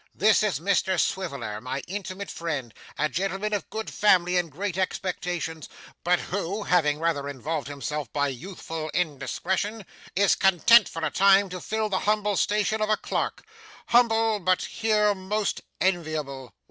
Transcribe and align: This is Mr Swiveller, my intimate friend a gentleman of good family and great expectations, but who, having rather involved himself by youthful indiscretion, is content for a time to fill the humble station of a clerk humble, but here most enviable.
This 0.15 0.41
is 0.41 0.59
Mr 0.59 0.99
Swiveller, 0.99 1.61
my 1.61 1.81
intimate 1.87 2.31
friend 2.31 2.73
a 2.97 3.07
gentleman 3.07 3.53
of 3.53 3.69
good 3.69 3.87
family 3.87 4.35
and 4.35 4.51
great 4.51 4.75
expectations, 4.75 5.69
but 6.03 6.19
who, 6.19 6.63
having 6.63 6.97
rather 6.97 7.29
involved 7.29 7.67
himself 7.67 8.11
by 8.11 8.29
youthful 8.29 8.89
indiscretion, 8.95 9.85
is 10.15 10.33
content 10.33 10.89
for 10.89 11.05
a 11.05 11.11
time 11.11 11.49
to 11.49 11.61
fill 11.61 11.87
the 11.87 11.99
humble 12.09 12.35
station 12.35 12.81
of 12.81 12.89
a 12.89 12.97
clerk 12.97 13.43
humble, 13.89 14.39
but 14.39 14.63
here 14.65 15.13
most 15.13 15.61
enviable. 15.79 16.51